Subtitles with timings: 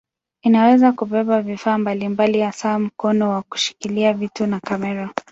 [0.41, 5.09] Inaweza kubeba vifaa mbalimbali hasa mkono wa kushikilia vitu na kamera.